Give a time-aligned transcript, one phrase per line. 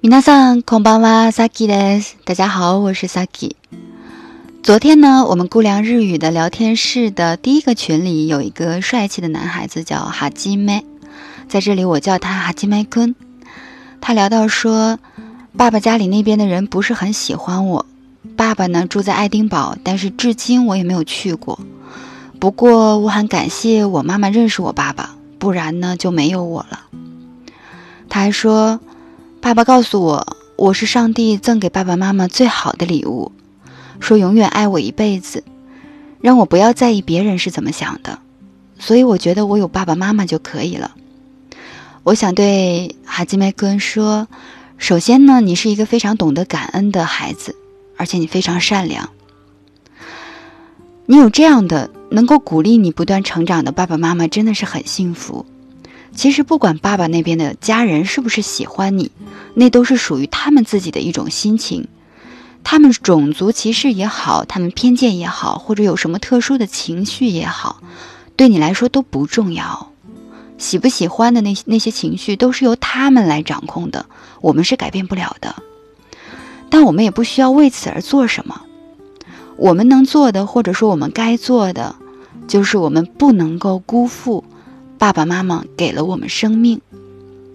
[0.00, 2.16] 皆さんこんばんは、サキです。
[2.24, 3.56] 大家好，我是 Saki。
[4.62, 10.84] 昨天呢，我们估量日语的聊天室的第一个群里有一个帅气的男孩子叫哈基梅，
[11.48, 13.14] 在这里我叫他哈基梅坤。
[14.00, 14.98] 他聊到说，
[15.56, 17.86] 爸爸家里那边的人不是很喜欢我。
[18.35, 21.59] 爸爸呢住在爱丁堡，但是至今我也没有去过。
[22.39, 26.81] 不过我很感谢我妈妈认识我爸爸，不然呢就没有我了。
[28.09, 28.79] 他还说，
[29.39, 33.31] 爸爸告诉我我是上帝赠给爸爸妈妈最好的礼物，
[33.99, 35.43] 说永远爱我一辈子，
[36.19, 38.19] 让我不要在意别人是怎么想的。
[38.79, 40.91] 所以我觉得我有爸爸妈妈就可以了。
[42.03, 44.27] 我想对哈基梅格恩说，
[44.77, 47.55] 首先呢，你是一个非常懂得感恩的孩子。
[47.97, 49.09] 而且你非常善良，
[51.05, 55.45] 你有这样的能够鼓励你不断成长的爸爸妈妈，真的是很幸福。
[56.15, 59.11] 其实不管爸爸那边的家人是不是喜欢你，
[59.55, 61.87] 那都是属于他们自己的一种心情。
[62.63, 67.81] 他们种族歧视也好，他们偏见也好，或者有什么特殊的情绪也好，
[68.35, 69.91] 对你来说都不重要。
[70.57, 74.05] 喜不喜欢的那些那些情绪都是由他们来掌控的，
[74.41, 75.55] 我们是改变不了的。
[76.73, 78.61] 但我们也不需要为此而做什么。
[79.57, 81.95] 我们能做的，或者说我们该做的，
[82.47, 84.43] 就是我们不能够辜负
[84.97, 86.81] 爸爸妈妈给了我们生命，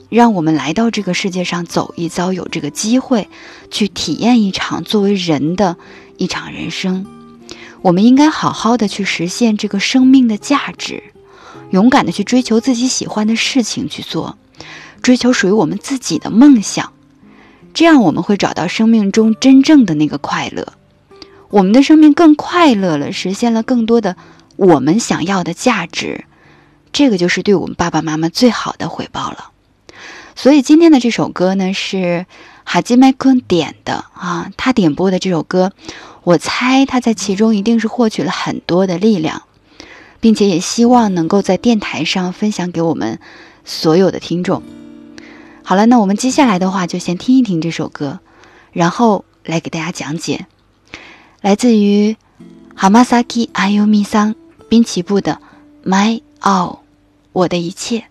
[0.09, 3.29] 让我们来到这个世界上走一遭，有这个机会
[3.73, 5.77] 去体验一场作为人的
[6.17, 7.05] 一场人生。
[7.83, 11.03] 我们应该好好的去实现这个生命的价值，
[11.73, 14.39] 勇敢的去追求自己喜欢的事情去做，
[15.03, 16.93] 追求属于我们自己的梦想。
[17.79, 20.73] 这样，我们会找到生命中真正的那个快乐，
[21.49, 24.17] 我们的生命更快乐了，实现了更多的
[24.57, 26.25] 我们想要的价值，
[26.93, 29.51] 这个就是对我们爸爸妈妈最好的回报了。
[30.35, 32.27] 所以今天的这首歌呢，是
[32.65, 35.71] 哈基麦坤点的啊，他点播的这首歌，
[36.25, 39.43] 我猜他在其中一定是获取了很多的力量，
[40.19, 43.21] 并且也希望能够在电台上分享给我们
[43.65, 44.65] 所有的听众。
[45.69, 48.21] 好了，那我们接下来的话就先听一听这首歌，
[48.73, 50.47] 然后来给大家讲解，
[51.43, 52.17] 来自于
[52.75, 54.35] Hamasaki Ayumi 桑
[54.71, 55.43] 滨崎步的
[55.87, 56.77] 《My All》，
[57.35, 58.05] 我的一切。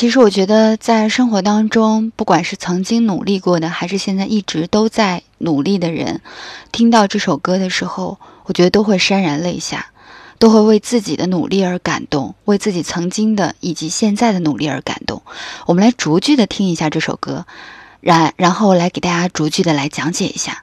[0.00, 6.20] 其实我觉得，在生活当中，不管是曾经努力过的，还是现在一直都在努力的人，
[6.70, 9.86] 听到这首歌的时候，我觉得都会潸然泪下，
[10.38, 15.20] 都会为自己的努力而感动，为自己曾经的以及现在的努力而感动。
[15.66, 17.44] 我们来逐句的听一下这首歌，
[18.00, 20.62] 然然后来给大家逐句的来讲解一下。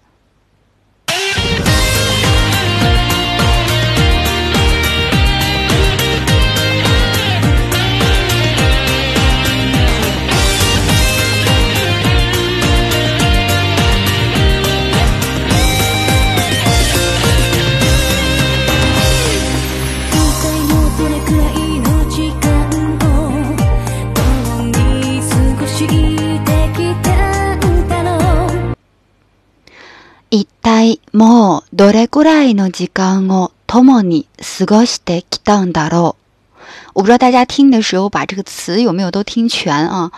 [30.34, 34.28] 一体もうどれくらいの時間を共に
[34.58, 36.60] 過ごしてきたんだろう？
[36.94, 40.12] 我不知道大家听的时候把这个词有没有都听全啊？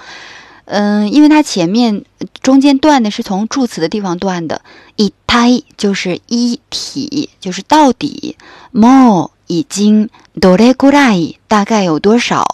[0.64, 2.04] 嗯，因为它前面
[2.40, 4.62] 中间断的是从助词的地方断的，
[4.96, 8.36] 一体就是一体，就是到底。
[8.72, 10.08] もう已经
[10.38, 12.44] どれくらい大概有多少？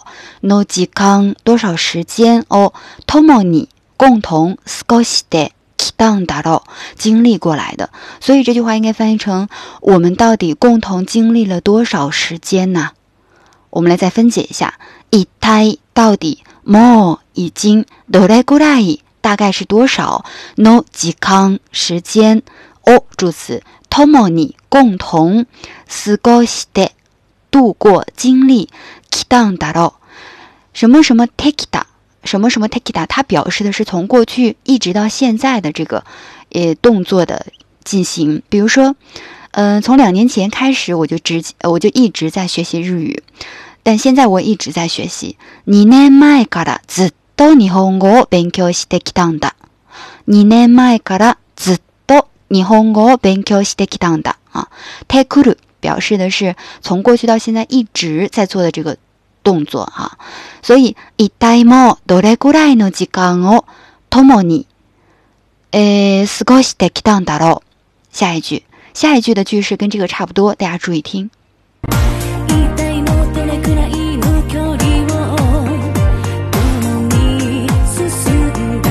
[0.43, 2.43] の時間多少时间？
[2.49, 2.73] 哦，
[3.05, 5.51] 共に共同過ごして。
[5.96, 6.64] 当达到
[6.96, 9.48] 经历过来的，所以这句话应该翻译成：
[9.80, 12.90] 我们到底共同经历了多少时间呢？
[13.70, 14.74] 我们来再分解一下
[15.10, 20.24] ：itai 到底 more 已经 do dai gu dai 大概是多少
[20.56, 22.42] no j 康 k a n 时间
[22.82, 25.46] o 助词 t o m o n y 共同
[25.90, 26.90] sugoshite
[27.50, 28.68] 度过经历
[29.10, 29.94] kitaon da ro
[30.72, 31.83] 什么什么 take da。
[32.23, 36.03] 什么什么 take it 它表示的是从过去一直到现在的这个
[36.51, 37.45] 呃动作的
[37.83, 38.43] 进行。
[38.49, 38.95] 比如说，
[39.51, 43.23] 嗯，从两年前开始我就直我就一直在学习日语，
[43.83, 45.37] 但现在我一直在学习。
[45.65, 49.53] 二年前からずっと日本語を勉強してきたんだ。
[50.25, 54.35] 二年前からずっと日本語を勉強してきたんだ。
[54.51, 54.67] 啊，
[55.07, 58.97] take it 表示的是从过去到现在一直在做的这个。
[59.44, 60.18] 動作哈。
[60.62, 63.64] 所以、一体もどれくらいの時間を
[64.10, 64.66] 共に、
[65.70, 67.66] え過ごしてきたんだろう。
[68.16, 68.62] 下一句。
[68.94, 71.30] 下一句的句式跟这个差不多，大家注意听。
[71.82, 71.92] 一
[72.64, 72.64] 体
[73.02, 74.72] もどれくらいの距離
[75.02, 76.22] を共に
[77.92, 78.82] 進ん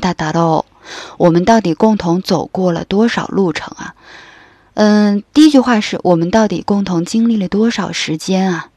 [0.00, 0.72] だだろう。
[1.17, 3.95] 我们到底共同走过了多少路程啊？
[4.75, 8.69] 嗯，第一句话是我们到底共同经历了多少时间啊？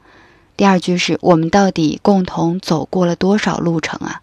[0.55, 4.21] 第二句是我们到底共同走过了多少路程啊？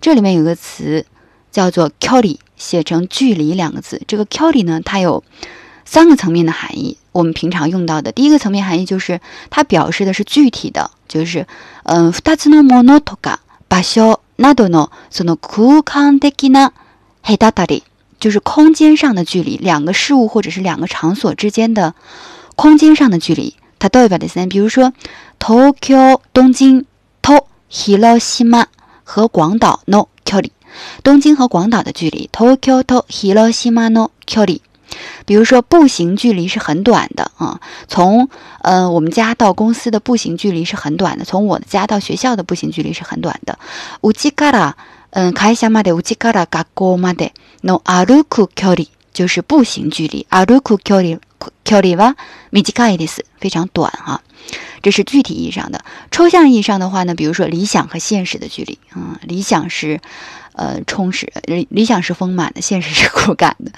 [0.00, 1.04] 这里面有个词
[1.50, 4.02] 叫做 “kuri”，写成“距离”两个字。
[4.06, 5.22] 这个 “kuri” 呢，它有
[5.84, 6.98] 三个层面的含义。
[7.12, 11.46] 我们平常用到的第一个层面含义就是它表示的是具体的，就是
[11.84, 16.72] 嗯，二つのものとか場所などのその空間的な
[17.23, 17.83] Hei d a t a d
[18.19, 21.93] 就是空间上的距离，两个事物或者是两个场所之间的
[22.55, 23.55] 空间上的距离。
[23.77, 24.91] 它 a daita 比如说
[25.39, 26.85] Tokyo 东京
[27.21, 28.65] to Hiroshima
[29.03, 30.49] 和广岛 no kuri，
[31.03, 34.61] 东京和广岛的距离 Tokyo to Hiroshima no kuri。
[35.27, 38.27] 比如说步行距离是很短的啊，从
[38.63, 43.57] 呃我们家到公司的步行距离是很短的，从我的家到学校的步行距离是很短的。
[44.01, 44.73] Ujikara。
[45.10, 50.26] 嗯，会社までうちから学校までの歩く距離就是步行距离。
[50.28, 51.20] 歩く距離
[51.62, 52.16] 距離は
[52.50, 54.22] 短いです，非常短哈。
[54.82, 55.84] 这是具体意义上的。
[56.10, 58.78] 抽象意义上的话呢，比如说理想和现实的距离。
[58.94, 60.00] 嗯，理想是
[60.52, 63.72] 呃充实，理理想是丰满的，现实是骨感的。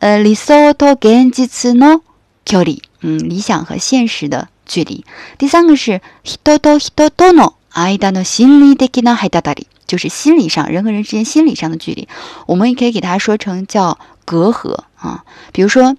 [0.00, 2.02] 呃，理想と現実の
[2.44, 2.80] 距離。
[3.00, 5.04] 嗯，理想和现实的距离。
[5.38, 9.68] 第三个是人と人との間の心理的な隔たり。
[9.88, 12.08] 就是心理上人和人之间心理上的距离，
[12.46, 15.24] 我们也可以给它说成叫隔阂啊。
[15.52, 15.96] 比如说，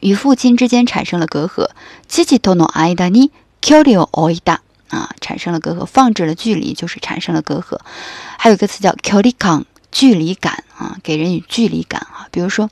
[0.00, 1.68] 与父亲之间产生了隔阂，
[2.08, 3.30] 父との間に
[3.60, 4.58] 距離を置いた
[4.90, 7.78] 啊，产生了隔阂，放置了距离，就是产生了隔阂。
[8.38, 12.28] 还有一个词叫距離感，距离感啊，给人以距离感啊。
[12.30, 12.70] 比如说。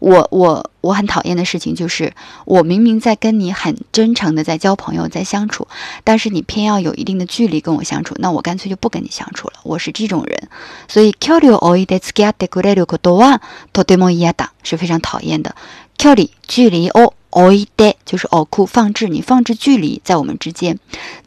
[0.00, 2.12] 我我我很讨厌的事情就是，
[2.44, 5.66] 我明明在跟你很真诚的在交朋友，在相处，
[6.04, 9.54] 但是你偏要有一定的距离跟我相处，那我干脆就不跟你相处了。
[9.62, 10.48] 我是这种人，
[10.86, 13.40] 所以距離を置いて付き合ってくれることは
[13.72, 15.54] とても嫌だ，是非常讨厌的。
[15.96, 20.78] 距離距離を置いて就是置く放置，你放置距离在我们之间。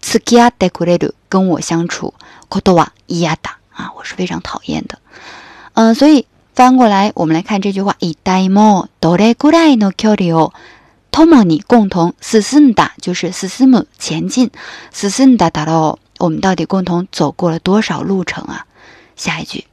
[0.02, 2.14] 付き合ってくれる跟我相处
[2.48, 5.00] ことは嫌だ啊，我是非常讨厌的。
[5.74, 6.26] 嗯，所以。
[6.56, 10.52] 翻过来，我们来看这句话：一代もどれくらいの距離を
[11.12, 14.52] 共に共同進んだ，就是進む前进，
[14.92, 16.26] 進んだだろう。
[16.26, 18.66] 我们到底共同走过了多少路程啊？
[19.16, 19.66] 下一句。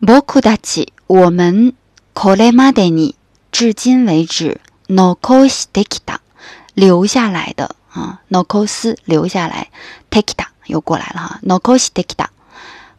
[0.00, 1.72] 僕たち，我们
[2.12, 3.14] これまでに
[3.52, 4.58] 至今为止
[4.88, 6.20] 残してきた
[6.74, 9.68] 留下来的啊，残す留下来，
[10.10, 12.28] take た又过来了哈，残してきた。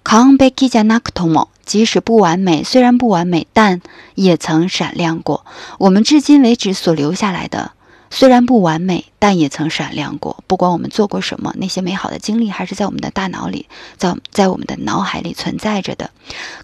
[0.03, 3.81] 完璧じゃなくとも，即使不完美，虽然不完美，但
[4.13, 5.45] 也曾闪亮过。
[5.79, 7.71] 我们至今为止所留下来的。
[8.11, 10.43] 虽然不完美，但也曾闪亮过。
[10.47, 16.11] 不管我们做过什么，那些美好的经历还是在我们的大脑里，在在我们的脑海里存在着的。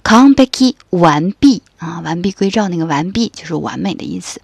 [0.03, 4.39] 完璧完毕啊，完璧归赵那个完毕就是完美的意思。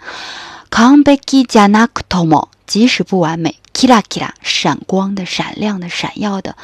[0.72, 3.60] 完璧じゃなくとも，即使不完美。
[3.74, 6.56] キラキラ闪光的、闪亮的、闪耀的。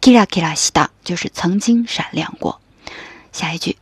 [0.00, 2.60] キラキラした就是曾经闪亮过。
[3.32, 3.76] 下一句。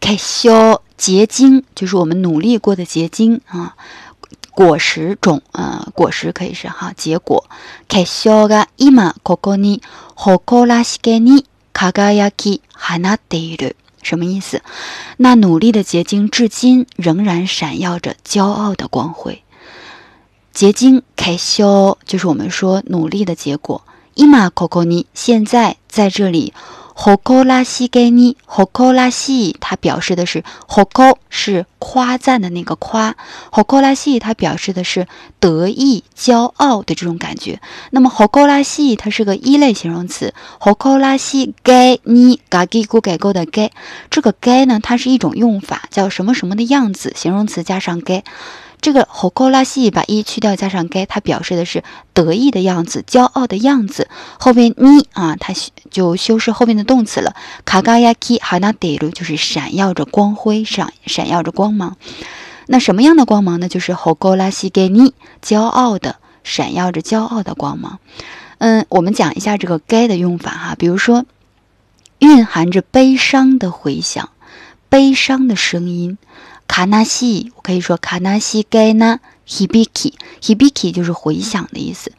[0.00, 3.76] 开销结晶就是我们努力过的结晶啊，
[4.54, 7.44] 果实种啊，果实可以是哈结果。
[7.88, 9.80] 开销が今ここに
[10.16, 14.60] 誇らしげに輝き放っている，什么意思？
[15.16, 19.42] 那努力的结晶至今仍然闪耀着骄傲的光辉。
[20.52, 23.82] 结晶开销就是我们说努力的结果。
[24.14, 26.52] 今ここに现在在这里。
[26.94, 33.16] ホコ拉西给你，ホコ拉西，它表示的是ホコ是夸赞的那个夸，
[33.50, 35.06] ホコ拉西它表示的是
[35.38, 37.58] 得意、骄傲的这种感觉。
[37.90, 43.70] 那么ホコ拉西它是个一类形容词，ホコ拉西给你，嘎叽咕改勾的给，
[44.10, 48.24] 这个给呢，它是一种用法，叫什么什么的样子，形容词加上给。
[48.84, 54.08] 这个ホコ拉西把一去掉加上该，它表示的是得意的样子、骄傲的样子。
[54.38, 55.52] 后边你啊，它
[55.90, 57.34] 就修饰后面的动词了。
[57.64, 61.96] 卡嘎亚基哈纳德鲁就是闪耀着光辉，闪闪耀着光芒。
[62.66, 63.68] 那什么样的光芒呢？
[63.68, 67.98] 就是ホコ拉西给你，骄傲的，闪耀着骄傲的光芒。
[68.58, 71.24] 嗯，我们讲一下这个该的用法哈，比如说
[72.20, 74.30] 蕴含着悲伤的回响，
[74.88, 76.16] 悲伤的声音。
[76.67, 82.11] 卡纳西，我可以说卡纳西盖纳 hibiki，hibiki 就是回响的意思，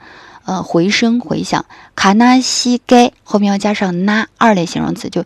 [0.45, 1.65] 呃，回声、回响。
[1.95, 5.25] 卡纳西盖后面要加上那二类形容词就。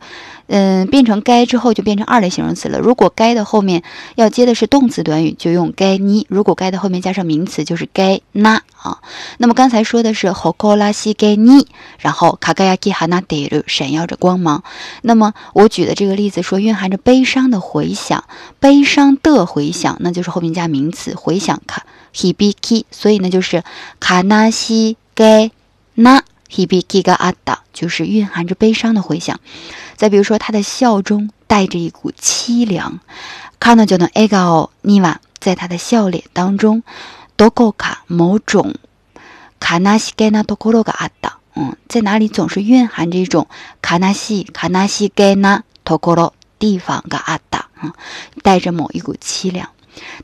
[0.50, 2.80] 嗯，变成该之后就变成二类形容词了。
[2.80, 3.84] 如果该的后面
[4.16, 8.98] 要接的是动词短语，就用该尼；如果该的后面加上名词，就是该那啊。
[9.38, 11.64] 那么刚才说的是 h o k o l a s a i 该 i
[12.00, 14.64] 然后 kagayaki h a n a d e r 闪耀着光芒。
[15.02, 18.24] 那么我举的这个例子说蕴含着悲伤的回响，
[18.58, 21.62] 悲伤的回响，那就是后面加名词回响
[22.12, 23.62] khibiki，所以呢就是
[24.00, 25.44] k a n a i s a i 该
[25.94, 29.38] a hibiki ga ada，就是蕴含着悲伤的回响。
[30.00, 33.00] 再比如说，他的笑中带着一股凄凉。
[33.58, 36.82] 卡纳久那埃高尼瓦，在他的笑脸当中，
[37.36, 38.76] 多够卡某种
[39.58, 43.46] 卡纳西盖纳托可罗嘎阿达，嗯，在哪里总是蕴含着一种
[43.82, 47.92] 卡纳西卡纳西盖纳托可罗地方嘎阿达，嗯，
[48.42, 49.68] 带着某一股凄凉。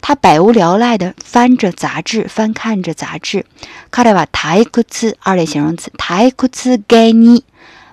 [0.00, 3.45] 他百无聊赖地翻着杂志，翻看着杂志。
[3.90, 7.45] 卡来瓦太库茨二类形容词，太库茨盖尼。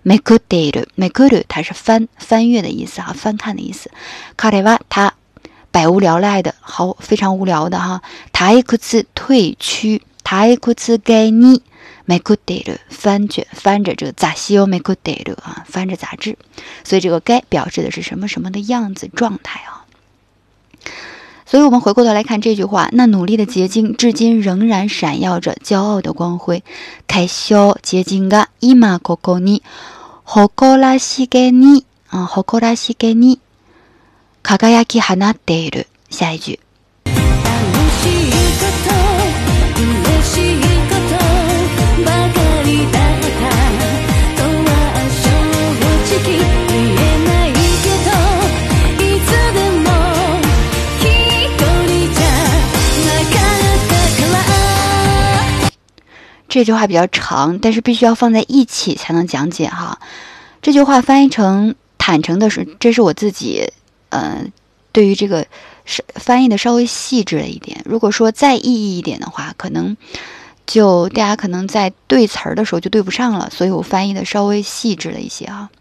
[0.03, 3.91] めくっている，めくる，它是翻翻阅的意思哈，翻看的意思。
[4.37, 5.15] 卡レワ他
[5.71, 8.03] 百无聊赖的，好非常无聊的哈。
[8.33, 11.63] タイクツ退屈，タイクツゲニ
[12.07, 16.39] めくっている，翻卷翻着这个杂誌をめくっている啊，翻着杂志。
[16.85, 19.85] 所以这个该表示的是什么什么的样子状态啊。
[21.53, 26.63] 所以，我们回过头来看这句话，那努力的结晶至今仍然闪耀着骄傲的光辉。
[27.07, 29.63] 开销结晶が今ここに
[30.27, 33.39] 誇らしげに啊，誇らしげに
[34.43, 35.87] 輝き放っている。
[36.11, 36.61] 下一句。
[56.54, 59.98] 这句话比较长，但是必须要放在一起才能讲解哈。
[60.62, 63.72] 这句话翻译成坦诚的是，这是我自己，
[64.10, 64.46] 呃，
[64.92, 65.48] 对于这个
[65.84, 67.82] 是翻译的稍微细致了一点。
[67.86, 69.98] 如果说再意义一点的话，可能
[70.68, 73.50] 就大家可能在对词儿的时候就对不上了。
[73.50, 75.72] 所以我翻译的稍微细致了一些啊。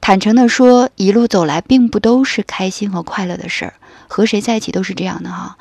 [0.00, 3.74] 坦诚的说，一路走来并不都是开心和快乐的事儿。
[4.08, 5.58] 和谁在一起都是这样的哈，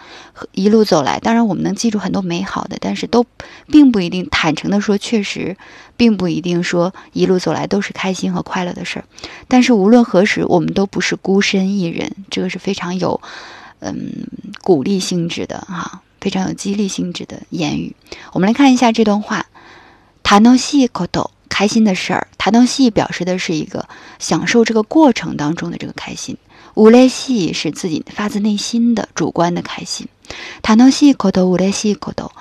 [0.53, 3.25] 一路走来，当然我们能记住很多美好的，但是都
[3.67, 5.57] 并不一定坦诚的说，确实
[5.97, 9.05] 并不一定说一路走来都是开心和快乐的事儿。
[9.47, 13.19] 但是无论何时，我们都不是孤身一人，这个是非常有，
[13.79, 14.27] 嗯，
[14.61, 17.95] 鼓励性质的哈，非常有激励性质的言语。
[18.33, 19.47] 我们来看一下这段话，
[20.21, 23.87] 谈しい可と，开心的事儿，谈到戏表示的是一个
[24.19, 26.37] 享受这个过程当中的这个开心。
[26.75, 30.07] 无赖西是自己发自内心的、主观的开心，
[30.61, 32.31] 坦荡西口头无赖西口头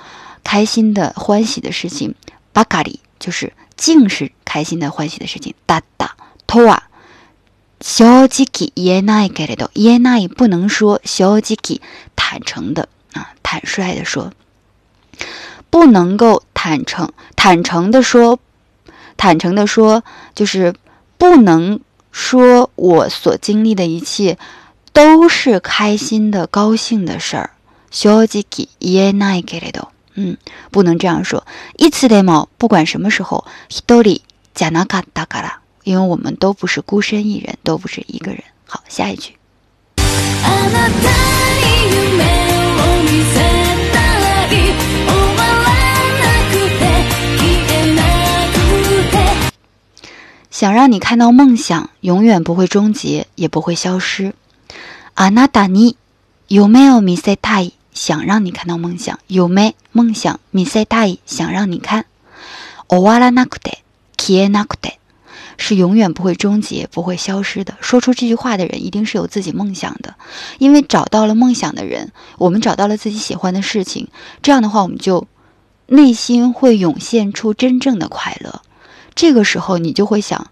[0.42, 2.14] 开心的欢喜的事情，
[2.52, 5.54] 巴卡里就是尽是开心的欢喜的事情。
[5.66, 6.16] 哒哒，
[6.48, 6.88] 托啊，
[7.80, 11.80] 小鸡鸡也难以 get 到，也难以不能说小鸡鸡，
[12.16, 14.32] 坦诚的啊，坦率的说，
[15.70, 18.40] 不能够坦诚，坦诚的说，
[19.16, 20.02] 坦诚的说
[20.34, 20.74] 就是
[21.18, 21.78] 不能。
[22.14, 24.38] 说我所经历的一切
[24.92, 27.50] 都是开心的、高兴的事儿。
[30.14, 30.36] 嗯，
[30.70, 31.44] 不能这样说。
[32.56, 33.44] 不管什么时候，
[35.82, 38.44] 因为我们都不是孤身一人，都不是一个人。
[38.68, 39.34] 好，下一句。
[50.54, 54.34] 想让你看到梦想，永远不会终结，也不会消失。
[55.14, 55.96] 阿那达尼，
[56.46, 57.72] 有没有米塞大意？
[57.92, 60.38] 想让你看到梦想，有没梦想？
[60.52, 62.06] 米塞大意，想让你看。
[62.86, 63.72] 欧哇啦纳库德，
[64.16, 64.90] 基耶纳库德，
[65.58, 67.74] 是永远不会终结、不会消失的。
[67.80, 70.14] 说出这句话的人，一定是有自己梦想的。
[70.60, 74.06] 因为找到了梦想的人，我们找到了自己喜欢的事情，
[74.40, 75.26] 这样的话，我们就
[75.88, 78.62] 内心会涌现出真正的快乐。
[79.15, 80.47] 这个时候，你就会想，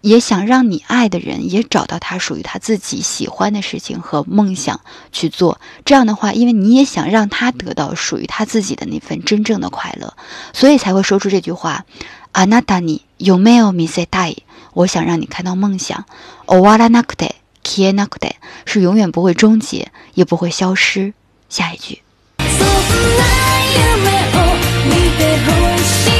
[0.00, 4.80] 也想让你爱的人也找到他属于他自己喜欢的事情和梦想
[5.12, 5.60] 去做。
[5.84, 10.14] 这样的话，因为你也想让他得到属于他自己的那份真正的快乐，
[10.52, 11.84] 所以才会说出这句话。
[12.32, 14.42] あなたに夢を見せたい。
[14.74, 16.04] 我想让你看到梦想。
[16.46, 18.32] 終わらなくて、消えなくて，
[18.66, 21.14] 是永远不会终结，也不会消失。
[21.48, 22.02] 下一句。
[22.38, 23.24] そんな
[23.72, 24.38] 夢を
[24.84, 26.10] 見てほし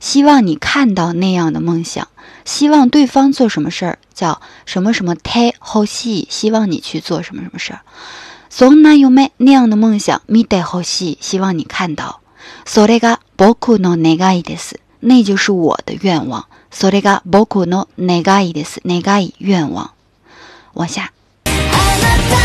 [0.00, 2.08] 希望你看到那样的梦想。
[2.44, 7.80] 希望对方做什么事儿，叫什么什么太好戏，希望你去做什么什么事儿。
[8.50, 12.20] そんな夢那样的梦想，見てほしい，希望你看到。
[12.64, 16.44] それが僕の願いです，那就是我的愿望。
[16.70, 19.90] それが僕の願いです，願い愿望。
[20.74, 21.12] 往下。
[21.44, 22.36] あなた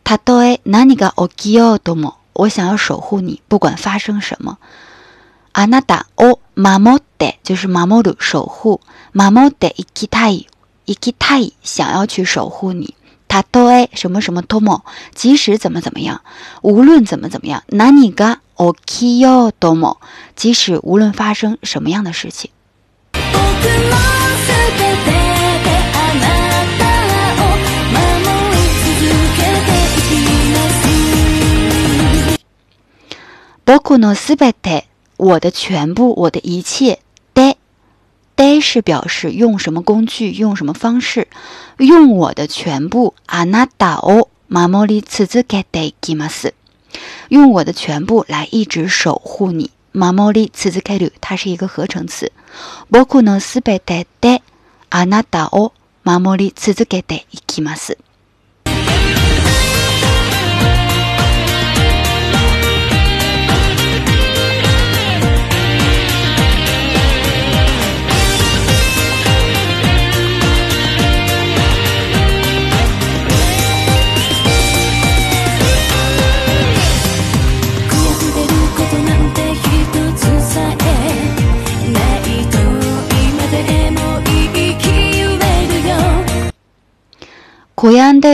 [0.04, 4.58] たとえ何が起きようとも、我想要守护你，不管发生什么。
[5.54, 8.80] あなたを守って就是守る守护，
[9.14, 10.48] 守っていきたい，
[10.86, 12.96] いきたい想要去守护你。
[13.28, 16.22] たとえ什么什么とも，即使怎么怎么样，
[16.62, 17.64] 无论怎么怎么样。
[17.70, 18.40] 何が
[18.86, 19.98] 起きようとも，
[20.36, 22.50] 即使无论发生什么样的事情。
[33.66, 34.84] 包括呢，すべて，
[35.18, 37.00] 我的全部，我的一切。
[37.34, 37.56] で，
[38.36, 41.28] で是表示用什么工具，用什么方式，
[41.78, 43.14] 用我的全部。
[43.28, 46.54] あなたを守り続けていきます。
[47.30, 49.72] 用我的全部来一直守护你。
[49.92, 52.32] 守り続ける，它是一个合成词。
[52.92, 54.42] 包括呢，すべてで
[54.90, 57.98] あなたを守り続けていきます。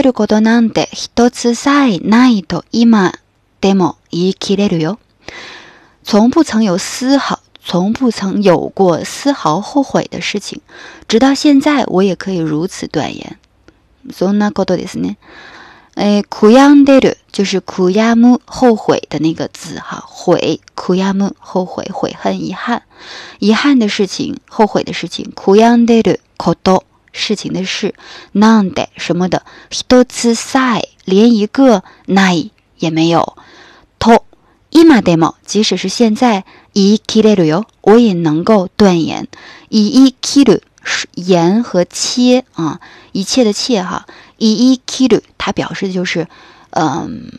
[0.00, 3.12] でることなんて一つさえないと今
[3.60, 4.98] でも言い切れるよ。
[6.02, 10.62] 从不曾有丝毫，从不曾有过丝毫后悔的事情，
[11.06, 13.36] 直到现在我也可以如此断言。
[14.10, 15.16] そんなことですね。
[15.94, 22.84] 哎，苦样的的，就是苦亚木后悔的那个字哈，悔苦亚木后悔悔恨遗憾，
[23.40, 27.94] 遗憾的事情，后悔的事情，苦样的的可多 事情的事，
[28.32, 33.36] なんで什么的，一つさえ连一个ない也没有，
[33.98, 34.24] と
[34.70, 39.26] 今でも即使是现在，言い切れるよ，我也能够断言，
[39.70, 42.80] 言い切る是言和切啊，
[43.12, 44.06] 一切的切哈。
[44.38, 46.28] 一一 kiru，它表示的就是，
[46.72, 47.30] 嗯，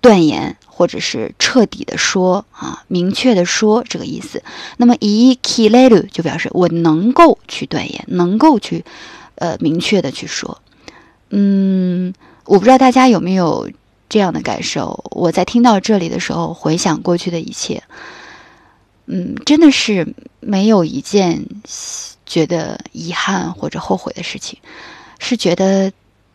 [0.00, 4.42] 断言，或者是彻底的说啊，明确的说这个意思。
[4.76, 8.84] 那么，伊基勒鲁就表示我能够去断言，能够去，
[9.36, 10.60] 呃，明确的去说。
[11.30, 13.70] 嗯，我不知道大家有没有
[14.08, 15.02] 这样的感受。
[15.10, 17.82] 我在听到这里的时候，回想过去的一切，
[19.06, 21.44] 嗯，真的是没有一件
[22.24, 24.58] 觉得遗憾或者后悔的事情，
[25.18, 25.90] 是觉得。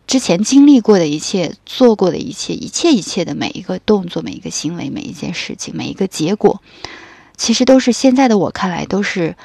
[0.05, 6.61] 之前经历过的一切，做过的一切，一切一切的每一个动作，每一个行为，每一件事情，每一个结果，
[7.37, 9.35] 其实都是现在的我看来都是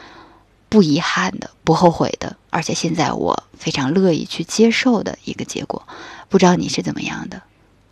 [0.69, 5.85] 不遗憾的，不后悔的，而且现在我非常乐意去接受的一个结果。
[6.29, 7.43] 不知道你是怎么样的？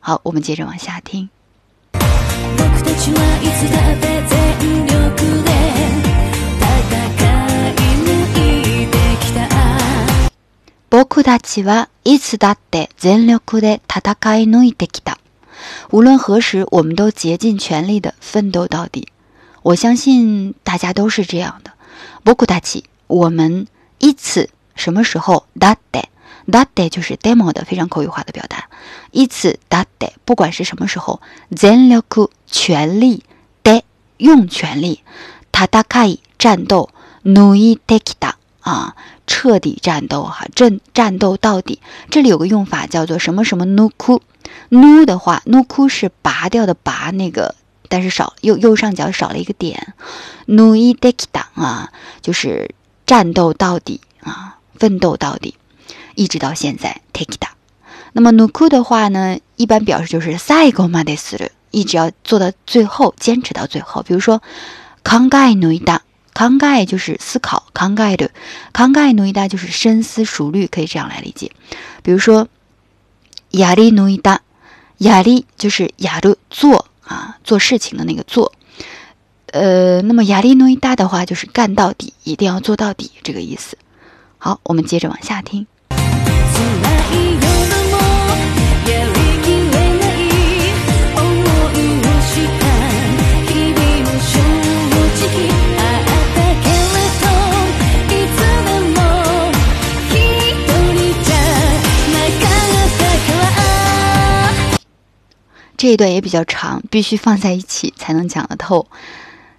[0.01, 1.31] 好，我们接着往下听。
[10.96, 15.18] 僕たちはいつだって全力で戦い抜いてきた。
[15.92, 19.08] 无论何时，我们都竭尽全力的奋斗到底。
[19.64, 21.72] 我相信大家都是这样的。
[22.24, 23.68] 僕たち，我们
[24.00, 25.46] いつ什么时候？
[25.58, 26.06] だって，
[26.50, 28.70] だって就是 demo 的非常口语化的表达。
[29.12, 31.22] いつだって，不管是什么时候，
[31.56, 32.02] 全力
[32.48, 33.24] 全力
[33.64, 33.84] で
[34.18, 35.04] 用全力，
[35.54, 36.90] 戦い战斗，
[37.24, 38.35] 抜いてきた
[38.67, 38.97] 啊，
[39.29, 41.81] 彻底战斗哈，战战斗到底。
[42.11, 47.55] 这里有个用法叫做什么什么 nu ku，nu 的话 nu ku 是拔掉的拔那个，
[47.89, 49.95] 但是少右右上角少了一个点。
[50.49, 52.75] nu i t a k i da 啊，就是
[53.07, 55.55] 战斗到底啊，奋斗到底，
[56.17, 57.51] 一直到现在 take da。
[58.15, 64.03] 那么 nu ku 的话呢，一般表示就是赛格马的 s 的，一直要做到最后，坚持到最后。
[64.03, 64.43] 比如说
[65.05, 66.01] kangai nu i da。
[66.37, 68.31] 康盖就是思考，康盖的
[68.75, 71.51] 康盖努伊达就是深思熟虑，可以这样来理解。
[72.03, 72.46] 比如说，
[73.53, 74.42] 压力努伊达，
[74.99, 78.53] 压力就是压的做啊，做事情的那个做。
[79.46, 83.79] 呃，那么压力努伊达的话，就是干到底，一定要做到底，这个意思。
[84.37, 85.66] 好，我们接着往下听。
[105.87, 108.88] 这一段也比较长，必须放在一起才能讲得透。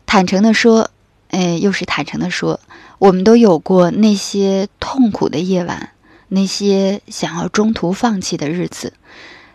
[0.06, 0.92] 坦诚的说，
[1.30, 2.60] 哎，又是坦诚的说，
[3.00, 5.92] 我们都有过那些痛苦的夜晚，
[6.28, 8.92] 那些想要中途放弃的日子。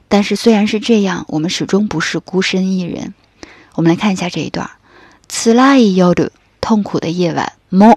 [0.08, 3.12] 但是，虽然是这样，我们始终不是孤身一人。
[3.74, 4.70] 我们来看一下这一段，
[5.28, 6.32] 此拉伊幺的
[6.62, 7.96] 痛苦的夜晚么。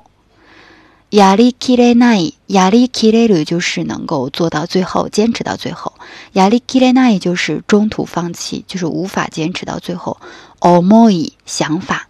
[1.15, 5.93] 亚利基勒奈，亚利基勒鲁就是能够做到最后，坚持到最后；
[6.33, 10.17] 亚利基勒奈就是中途放弃，就是无法坚持到最后。
[10.59, 11.09] 奥莫
[11.45, 12.09] 想法，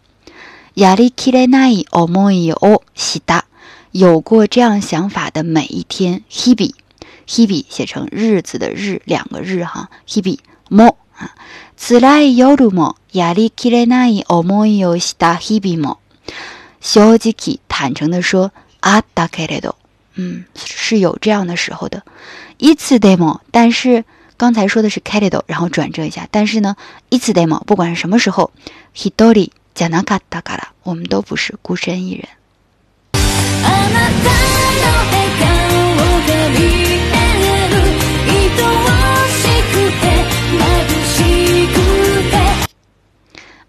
[0.73, 3.45] 亚利基勒奈奥莫伊奥西达，
[3.91, 6.73] 有过这样想法的每一天，希比
[7.27, 11.35] 希比写成日子的日两个日哈，希比莫啊，
[11.77, 12.71] 此来有如
[13.11, 15.99] 亚利基勒奈奥莫伊奥西达希比莫，
[16.81, 18.51] 小吉坦诚的说。
[18.84, 19.74] あったけれど，
[20.16, 22.02] 嗯，是有这样的时候的。
[22.58, 24.04] いつでも，但是
[24.36, 26.26] 刚才说的是けれど，然后转折一下。
[26.30, 26.76] 但是呢，
[27.10, 28.50] いつでも，不管是什么时候，
[28.94, 32.28] 一人じゃなかったから，我们都不是孤身一人。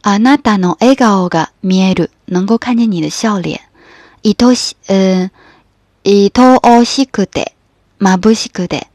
[0.04, 3.62] あなたの笑顔が見える，能够看见你的笑脸。
[4.23, 5.31] 伊多西，呃，
[6.03, 7.53] 伊多奥西克得，
[7.99, 8.87] 马布西克得，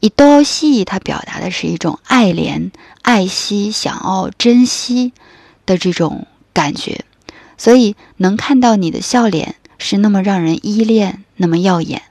[0.00, 2.70] 伊多西，它表达的是一种爱怜、
[3.02, 5.12] 爱惜、想要珍惜
[5.66, 7.04] 的这种感觉。
[7.58, 12.02] 所以，能看到你的笑脸是那么让人依恋，那么耀眼。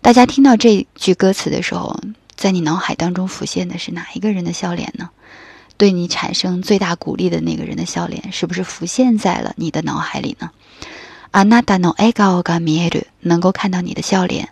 [0.00, 2.00] 大家听到这句歌词的时候，
[2.34, 5.10] 在你脑海当中浮现的是哪一个人的笑脸呢？
[5.76, 10.50] 对你产生最大鼓励的那个人的笑脸，是不是浮现在了你的脑海里呢？
[11.35, 14.49] あなたの笑顔が見える，能够看到你的笑脸。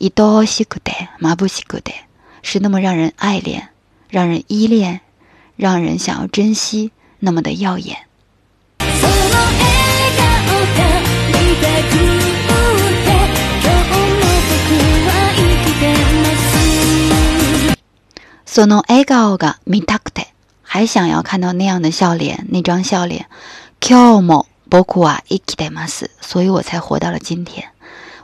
[0.00, 1.94] 愛しくて、眩しくて，
[2.42, 3.68] 是那么让人爱恋、
[4.10, 5.00] 让人依恋、
[5.56, 7.96] 让人想要珍惜，那么的耀眼。
[18.44, 20.26] その笑顔が見たくて，
[20.62, 23.26] 还想要看到那样的笑脸，那张笑脸。
[23.80, 27.68] 今日も 僕は生きてます，所以我才活到了今天。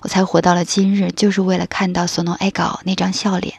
[0.01, 3.55] 我才活到了今日，就是为了看到その笑顔那张笑脸。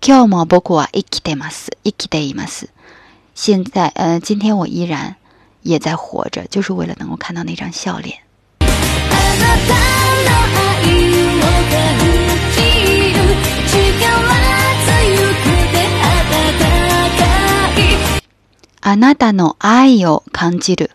[0.00, 2.68] 今日も僕は生きてます，生きています。
[3.34, 5.16] 现在，呃，今天我依然
[5.62, 8.18] 也在活着，就是为了能够看到那张笑脸。
[18.80, 20.90] あなたの愛を感じる，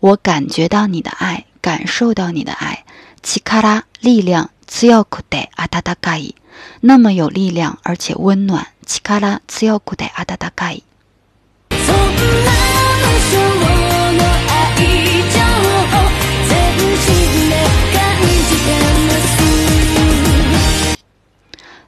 [0.00, 2.84] 我感觉到你的爱，感受到你的爱。
[3.22, 6.34] 力力量強くて温かい，
[6.80, 8.66] 那么有力量而且温暖。
[8.84, 10.82] 力強くて温かい。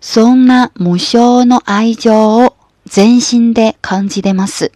[0.01, 2.55] そんな無償の愛情を
[2.87, 4.71] 全身で感じてます。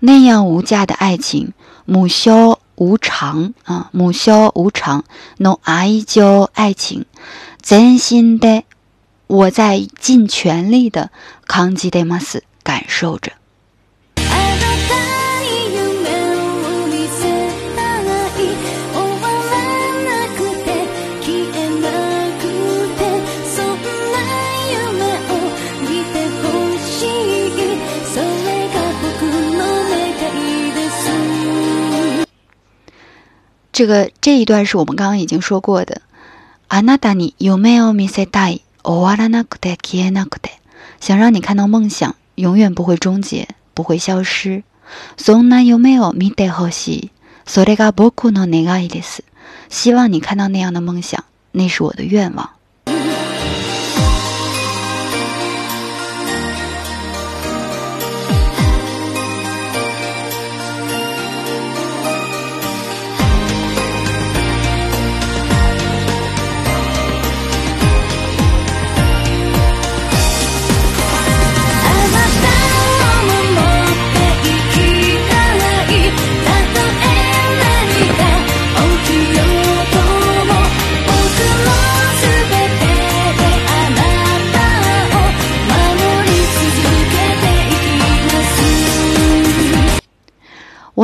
[0.00, 1.52] 那样无价的爱情，
[1.89, 5.05] 母休无常啊，母休无常，
[5.37, 7.05] 侬爱叫爱情，
[7.61, 8.63] 真心的，
[9.27, 11.11] 我在尽全力的
[11.47, 13.31] 抗击的嘛是感受着。
[33.76, 36.02] 这个这一段是我们刚刚已经说过的。
[36.68, 40.50] あなたに夢を見せたい、終わらなくて消えなくて，
[41.00, 44.62] 想让你看到梦想永远不会终结，不会消失。
[45.16, 47.10] そんな夢を見てほしい。
[47.44, 49.24] それが僕の願いです。
[49.68, 52.50] 希望你看到那样的梦想，那是我的愿望。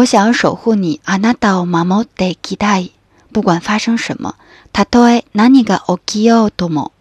[0.03, 2.93] 我想要守护你，あなたを守っていきたい。
[3.33, 4.35] 不管发生什么，
[4.73, 6.93] たとえ何が起きようとも，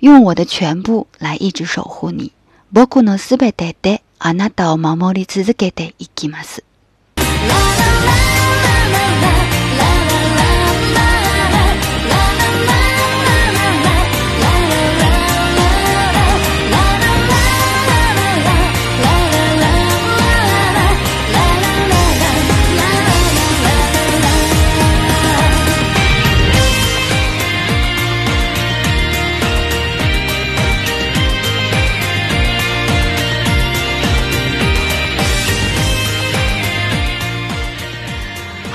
[0.00, 2.32] 用我的全部来一直守护你。
[2.72, 6.64] 僕のすべてであなたを守り続けていきます。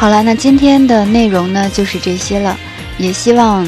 [0.03, 2.59] 好了，那今天的内容呢，就是这些了。
[2.99, 3.65] 也希望，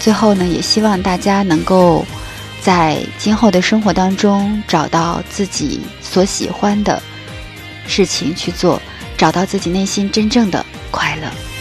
[0.00, 2.04] 最后呢，也希望大家能够
[2.60, 7.00] 在今后的生活当中，找到自己所喜欢的
[7.86, 8.82] 事情去做，
[9.16, 11.55] 找到自己内心真正的快乐。